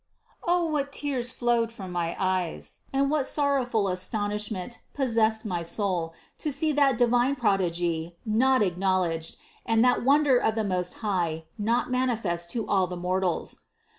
[0.45, 0.59] 44.
[0.59, 6.15] O what tears flowed from my eyes, and what sor rowful astonishment possessed my soul,
[6.39, 11.91] to see that divine prodigy not acknowledged and that wonder of the Most High not
[11.91, 13.59] manifest to all the mortals.